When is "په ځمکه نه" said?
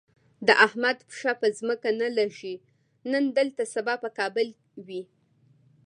1.41-2.07